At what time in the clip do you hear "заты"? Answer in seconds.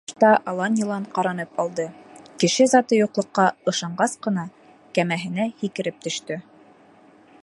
2.71-2.99